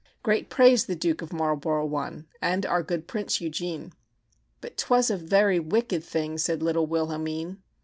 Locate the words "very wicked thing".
5.17-6.39